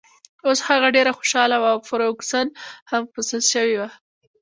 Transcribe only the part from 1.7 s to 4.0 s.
او فرګوسن هم په سد شوې وه.